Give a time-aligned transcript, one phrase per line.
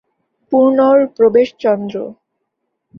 [0.51, 1.95] পূর্ণর প্রবেশ চন্দ্র।